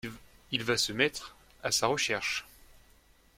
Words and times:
Il 0.49 0.63
va 0.63 0.77
se 0.77 0.93
mettre 0.93 1.35
à 1.61 1.71
sa 1.71 1.85
recherche. 1.85 2.47